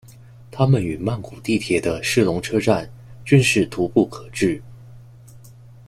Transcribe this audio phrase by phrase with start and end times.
[0.49, 2.89] 它们与曼谷地铁的是隆车站
[3.23, 4.59] 均是徙步可至。